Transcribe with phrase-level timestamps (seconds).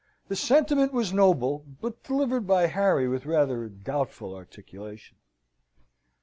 [0.29, 5.17] The sentiment was noble, but delivered by Harry with rather a doubtful articulation.